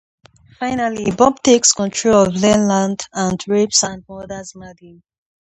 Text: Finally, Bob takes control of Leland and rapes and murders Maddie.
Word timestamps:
Finally, 0.57 1.11
Bob 1.11 1.43
takes 1.43 1.73
control 1.73 2.23
of 2.23 2.33
Leland 2.33 3.01
and 3.13 3.39
rapes 3.47 3.83
and 3.83 4.03
murders 4.09 4.55
Maddie. 4.55 5.03